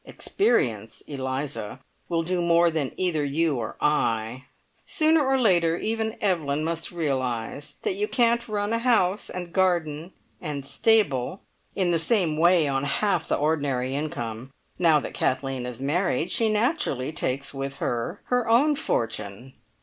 Experience, 0.03 1.03
Eliza, 1.05 1.79
will 2.09 2.23
do 2.23 2.41
more 2.41 2.71
than 2.71 2.91
either 2.97 3.23
you 3.23 3.57
or 3.57 3.75
I. 3.79 4.45
Sooner 4.83 5.23
or 5.23 5.39
later, 5.39 5.77
even 5.77 6.17
Evelyn 6.19 6.63
must 6.63 6.89
realise 6.91 7.75
that 7.83 7.93
you 7.93 8.07
can't 8.07 8.47
run 8.47 8.73
a 8.73 8.79
house, 8.79 9.29
and 9.29 9.53
garden, 9.53 10.13
and 10.41 10.65
stable, 10.65 11.43
in 11.75 11.91
the 11.91 11.99
same 11.99 12.39
way 12.39 12.67
on 12.67 12.83
half 12.85 13.27
the 13.27 13.35
ordinary 13.37 13.93
income. 13.93 14.51
Now 14.79 14.99
that 15.01 15.13
Kathleen 15.13 15.67
is 15.67 15.79
married, 15.79 16.31
she 16.31 16.49
naturally 16.51 17.11
takes 17.11 17.53
with 17.53 17.75
her 17.75 18.21
her 18.23 18.49
own 18.49 18.75
fortune." 18.77 19.53